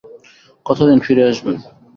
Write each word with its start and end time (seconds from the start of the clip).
কথা 0.65 0.83
দিন 0.85 0.99
ফিরে 1.05 1.23
আসবেন। 1.31 1.55